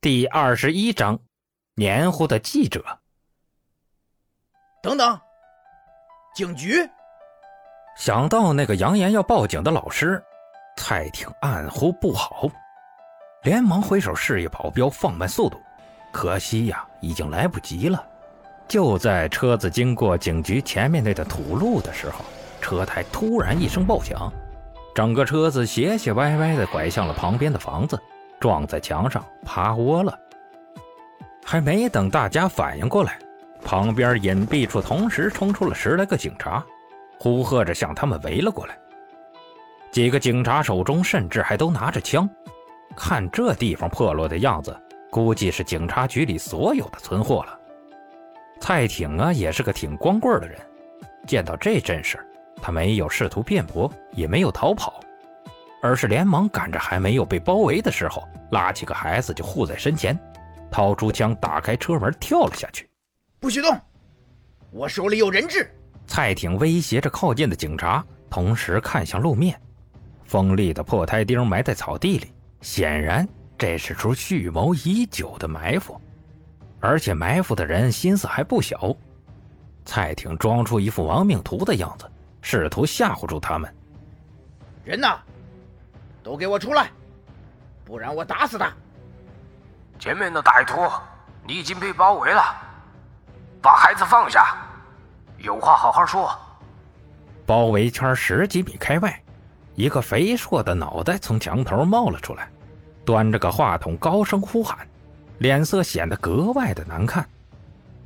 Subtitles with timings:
[0.00, 1.18] 第二十一章，
[1.74, 2.84] 黏糊的记者。
[4.80, 5.18] 等等，
[6.36, 6.88] 警局！
[7.96, 10.22] 想到那个扬言要报警的老师，
[10.76, 12.48] 蔡挺暗呼不好，
[13.42, 15.60] 连忙挥手示意保镖放慢速度。
[16.12, 18.06] 可惜呀，已经来不及了。
[18.68, 22.24] 就在车子经过警局前面那段土路的时候，
[22.60, 24.32] 车胎突然一声爆响，
[24.94, 28.00] 整个车子斜斜歪歪的拐向了旁边的房子。
[28.40, 30.18] 撞在墙上，趴窝了。
[31.44, 33.18] 还没等大家反应过来，
[33.64, 36.64] 旁边隐蔽处同时冲出了十来个警察，
[37.18, 38.78] 呼喝着向他们围了过来。
[39.90, 42.28] 几个警察手中甚至还都拿着枪。
[42.96, 44.76] 看这地方破落的样子，
[45.10, 47.58] 估计是警察局里所有的存货了。
[48.60, 50.58] 蔡挺啊，也是个挺光棍的人，
[51.26, 52.18] 见到这阵势，
[52.60, 55.00] 他没有试图辩驳，也没有逃跑。
[55.80, 60.18] 而是连忙赶着还没有被包围的时候，拉起个孩子就护在身前，
[60.70, 62.88] 掏出枪，打开车门跳了下去。
[63.40, 63.78] 不许动！
[64.70, 65.70] 我手里有人质。
[66.06, 69.60] 蔡挺威胁着靠近的警察，同时看向路面，
[70.24, 76.00] 锋利的破胎钉埋在草地里，显然这是出蓄谋已久的埋伏，
[76.80, 78.94] 而且埋伏的人心思还不小。
[79.84, 82.10] 蔡挺装出一副亡命徒的样子，
[82.42, 83.72] 试图吓唬住他们。
[84.84, 85.08] 人呢？
[86.22, 86.90] 都给我出来，
[87.84, 88.72] 不然我打死他！
[89.98, 90.90] 前面的歹徒，
[91.46, 92.42] 你已经被包围了，
[93.60, 94.56] 把孩子放下，
[95.38, 96.30] 有话好好说。
[97.46, 99.22] 包围圈十几米开外，
[99.74, 102.48] 一个肥硕的脑袋从墙头冒了出来，
[103.04, 104.86] 端着个话筒高声呼喊，
[105.38, 107.26] 脸色显得格外的难看。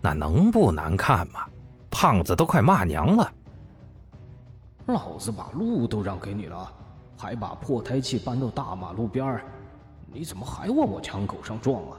[0.01, 1.47] 那能不难看吗？
[1.91, 3.31] 胖子都快骂娘了。
[4.87, 6.73] 老子把路都让给你了。
[7.17, 9.45] 还把破胎器搬到大马路边儿，
[10.13, 11.99] 你怎么还往我枪口上撞啊？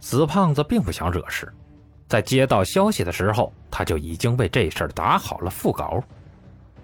[0.00, 1.52] 死胖子并不想惹事，
[2.06, 6.02] 在接到消息的时候，他就已经为这事儿打好了副稿。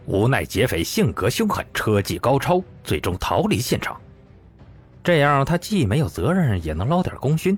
[0.07, 4.01] 无奈劫匪性格凶狠，车技高超，最终逃离现场。
[5.05, 7.57] 这样他既没有责任，也能捞点功勋。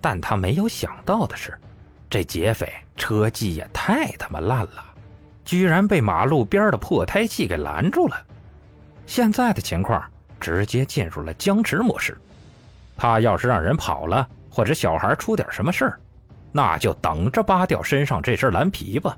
[0.00, 1.56] 但他没有想到的是，
[2.10, 4.84] 这劫匪车技也太他妈烂了，
[5.44, 8.16] 居然被马路边的破胎器给拦住了。
[9.06, 10.02] 现在的情况
[10.40, 12.16] 直接进入了僵持模式，
[12.96, 16.00] 他要是让人跑了，或者小孩出点什么事儿，
[16.50, 19.16] 那就等着扒掉身上这身蓝皮吧。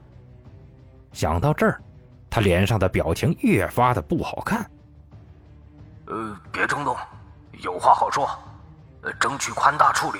[1.12, 1.80] 想到这儿，
[2.28, 4.68] 他脸上的表情越发的不好看。
[6.06, 6.96] 呃，别冲动，
[7.62, 8.28] 有话好说，
[9.02, 10.18] 呃，争取宽大处理。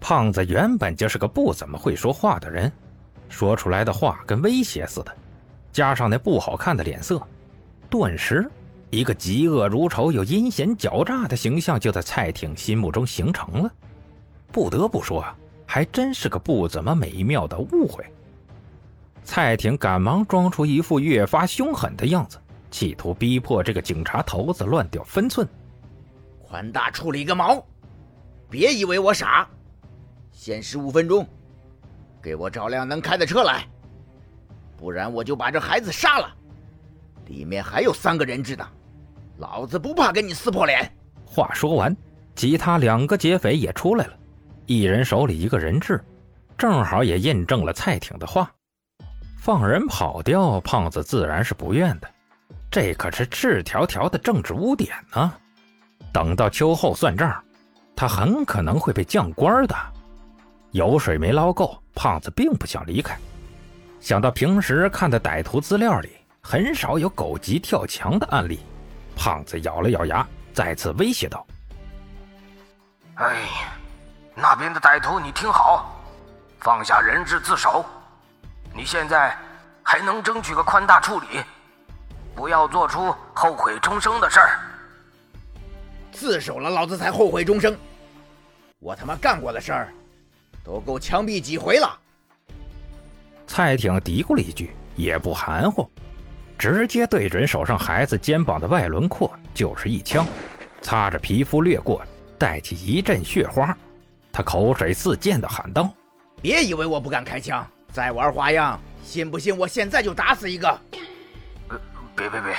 [0.00, 2.72] 胖子原本就是个不怎么会说话的人，
[3.28, 5.14] 说出来的话跟威胁似的，
[5.72, 7.20] 加上那不好看的脸色。
[7.90, 8.50] 顿时，
[8.90, 13.70] 一个嫉恶如仇又阴险狡诈的形象就在蔡挺心目中形成了。
[14.52, 18.04] 不得不说啊，还真是个不怎么美妙的误会。
[19.24, 22.38] 蔡挺赶忙装出一副越发凶狠的样子，
[22.70, 25.46] 企图逼迫这个警察头子乱掉分寸。
[26.46, 27.62] 宽大处理个毛！
[28.48, 29.46] 别以为我傻，
[30.32, 31.26] 限时五分钟，
[32.22, 33.66] 给我找辆能开的车来，
[34.78, 36.34] 不然我就把这孩子杀了。
[37.28, 38.66] 里面还有三个人质呢，
[39.36, 40.90] 老子不怕跟你撕破脸！
[41.24, 41.94] 话说完，
[42.34, 44.14] 其他两个劫匪也出来了，
[44.66, 46.02] 一人手里一个人质，
[46.56, 48.50] 正好也印证了蔡挺的话。
[49.36, 52.10] 放人跑掉，胖子自然是不愿的，
[52.70, 55.32] 这可是赤条条的政治污点呢。
[56.12, 57.44] 等到秋后算账，
[57.94, 59.76] 他很可能会被降官的。
[60.72, 63.18] 油水没捞够，胖子并不想离开。
[64.00, 66.10] 想到平时看的歹徒资料里。
[66.40, 68.60] 很少有狗急跳墙的案例，
[69.16, 71.46] 胖子咬了咬牙，再次威胁道
[73.16, 73.36] ：“哎，
[74.34, 76.00] 那边的歹徒，你听好，
[76.60, 77.84] 放下人质自首。
[78.74, 79.36] 你现在
[79.82, 81.26] 还能争取个宽大处理，
[82.34, 84.60] 不要做出后悔终生的事儿。
[86.12, 87.76] 自首了，老子才后悔终生。
[88.78, 89.92] 我他妈干过的事儿，
[90.64, 91.98] 都够枪毙几回了。”
[93.46, 95.90] 蔡挺嘀咕了一句，也不含糊。
[96.58, 100.26] 直接对准手上孩子肩膀的外轮廓就是一枪，
[100.82, 102.02] 擦着皮肤掠过，
[102.36, 103.76] 带起一阵血花。
[104.32, 105.88] 他口水四溅的喊道
[106.42, 110.68] ：“别以为我不敢开枪，再玩花样，信不信我现在就打死一个
[111.70, 111.80] ？”“呃，
[112.16, 112.56] 别别别，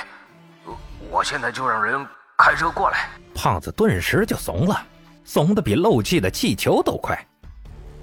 [1.10, 2.04] 我现在就让人
[2.38, 4.82] 开车过来。”胖子顿时就怂了，
[5.24, 7.18] 怂的比漏气的气球都快。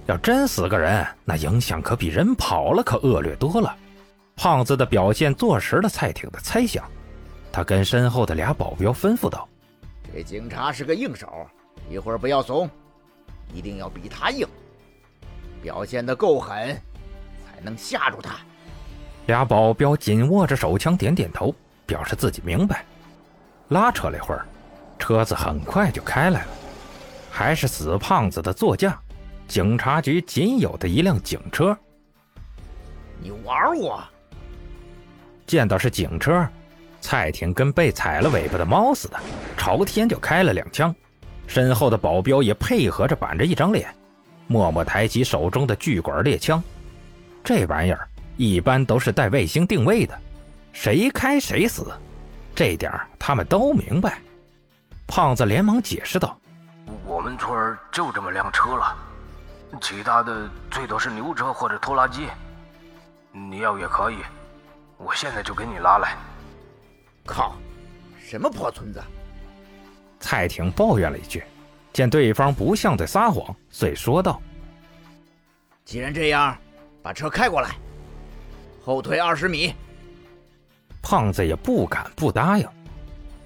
[0.05, 3.75] 要真死个人，那影响可比人跑了可恶劣多了。
[4.37, 6.85] 胖子的表现坐实了蔡挺的猜想，
[7.51, 9.49] 他跟身后的俩保镖吩咐道
[10.13, 11.45] ：“这警察是个硬手，
[11.89, 12.69] 一会儿不要怂，
[13.51, 14.47] 一定要比他硬，
[15.59, 16.79] 表现的够狠，
[17.45, 18.35] 才能吓住他。
[19.25, 21.53] 俩保镖紧握着手枪，点点头，
[21.87, 22.85] 表示自己明白。
[23.69, 24.45] 拉扯了一会儿，
[24.99, 26.51] 车子很快就开来了，
[27.31, 28.97] 还是死胖子的座驾，
[29.47, 31.75] 警察局仅有的一辆警车。
[33.19, 34.01] 你玩我？
[35.47, 36.45] 见到是警车，
[37.01, 39.17] 蔡挺跟被踩了尾巴的猫似的，
[39.55, 40.93] 朝天就开了两枪。
[41.47, 43.89] 身后的保镖也配合着板着一张脸，
[44.47, 46.61] 默默抬起手中的巨管猎枪。
[47.43, 48.05] 这玩意儿
[48.35, 50.19] 一般都是带卫星定位的，
[50.73, 51.87] 谁开谁死，
[52.53, 54.19] 这点他们都明白。
[55.07, 56.37] 胖子连忙解释道
[57.07, 58.93] ：“我们村就这么辆车了，
[59.79, 62.27] 其他的最多是牛车或者拖拉机。
[63.31, 64.17] 你要也可以，
[64.97, 66.15] 我现在就给你拉来。”
[67.25, 67.55] 靠，
[68.19, 69.03] 什么破村子！
[70.19, 71.43] 蔡挺抱怨了一句，
[71.93, 74.41] 见对方不像在撒谎，遂说道
[75.85, 76.57] ：“既然这样，
[77.01, 77.75] 把车开过来，
[78.83, 79.73] 后退二十米。”
[81.03, 82.67] 胖子也不敢不答应，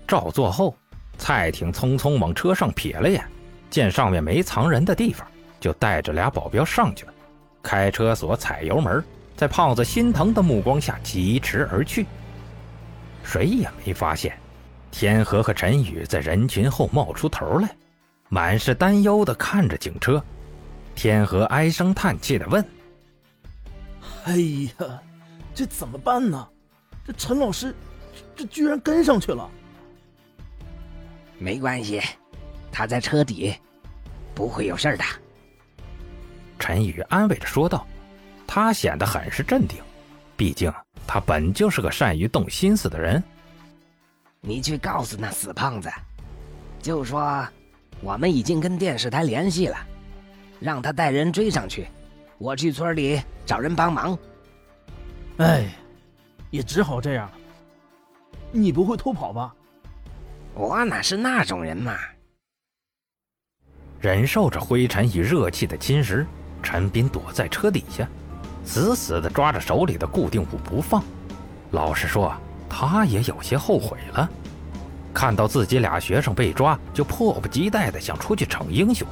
[0.07, 0.75] 照做后，
[1.17, 3.23] 蔡挺匆匆往车上瞥了眼，
[3.69, 5.27] 见上面没藏人的地方，
[5.59, 7.13] 就带着俩保镖上去了，
[7.61, 9.03] 开车锁，踩油门，
[9.41, 12.05] 在胖子心疼的目光下疾驰而去。
[13.23, 14.37] 谁也没发现。
[14.91, 17.75] 天河和陈宇在人群后冒出头来，
[18.29, 20.23] 满是担忧的看着警车。
[20.93, 22.63] 天河唉声叹气的问
[24.25, 24.35] ：“哎
[24.77, 25.01] 呀，
[25.55, 26.47] 这怎么办呢？
[27.03, 27.73] 这陈老师，
[28.35, 29.49] 这居然跟上去了。”
[31.39, 31.99] 没关系，
[32.71, 33.55] 他在车底，
[34.35, 35.03] 不会有事的。
[36.59, 37.87] 陈宇安慰着说道，
[38.53, 39.81] 他显得很是镇定，
[40.35, 40.69] 毕竟
[41.07, 43.23] 他本就是个善于动心思的人。
[44.41, 45.89] 你去告诉那死胖子，
[46.81, 47.47] 就说
[48.01, 49.77] 我们已经跟电视台联系了，
[50.59, 51.87] 让他带人追上去。
[52.39, 54.19] 我去村里找人帮忙。
[55.37, 55.73] 哎，
[56.49, 57.37] 也只好这样了。
[58.51, 59.55] 你不会偷跑吧？
[60.55, 61.97] 我哪是那种人嘛！
[64.01, 66.25] 忍受着灰尘与热气的侵蚀，
[66.61, 68.05] 陈斌躲在车底下，
[68.63, 71.03] 死死地抓着手里的固定物不放。
[71.71, 72.33] 老实说。
[72.73, 74.29] 他也有些后悔了，
[75.13, 79.05] 看到自己俩学生被抓，就迫不及待地想出去逞英雄；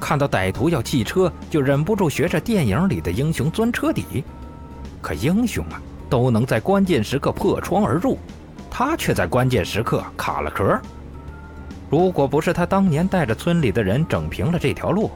[0.00, 4.24] 看到歹徒要弃车，就忍不住学着电影里的英雄钻车底。
[5.02, 5.78] 可英雄啊，
[6.08, 8.16] 都能在关键时刻破窗而入，
[8.70, 10.80] 他却在关键时刻卡了壳。
[11.90, 15.10] 如果不是他当年带着村里的人整平了这条路，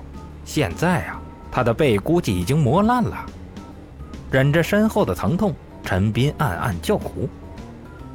[0.45, 1.19] 现在啊，
[1.51, 3.25] 他的背估计已经磨烂了。
[4.31, 7.29] 忍着身后的疼痛，陈斌暗暗叫苦。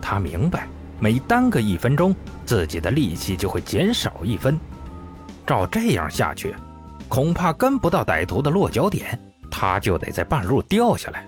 [0.02, 0.68] 他明白，
[1.00, 2.16] 每耽搁一分钟，
[2.46, 4.58] 自己的力气就会减少一分。
[5.46, 6.56] 照这样下去，
[7.10, 9.20] 恐怕跟不到歹徒的落脚点，
[9.52, 11.26] 他就得在半路掉下来。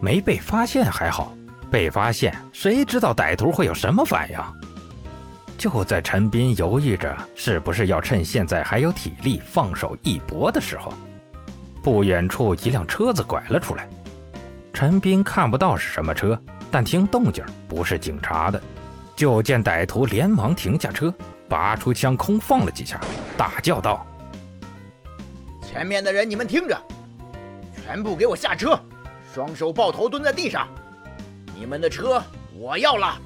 [0.00, 1.32] 没被发现还好，
[1.70, 4.38] 被发现，谁知道歹徒会有什么反应？
[5.56, 10.92] 就在陈斌犹豫着是不是要趁现在还有体力放手一搏的时候，
[11.82, 13.88] 不远处一辆车子拐了出来。
[14.74, 16.38] 陈斌看不到是什么车。
[16.70, 18.60] 但听动静不是警察的，
[19.14, 21.14] 就见歹徒连忙停下车，
[21.48, 23.00] 拔出枪空放了几下，
[23.36, 24.04] 大叫道
[25.62, 26.76] ：“前面的人，你们听着，
[27.80, 28.76] 全部给我下车，
[29.32, 30.66] 双手抱头蹲在地上，
[31.56, 32.20] 你们的车
[32.58, 33.16] 我要了。”